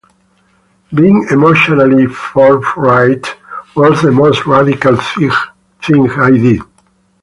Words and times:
Being 0.91 1.27
emotionally 1.29 2.07
forthright 2.07 3.35
was 3.75 4.01
the 4.01 4.11
most 4.11 4.47
radical 4.47 4.95
thing 4.97 5.29
I 6.17 6.31
did. 6.31 6.61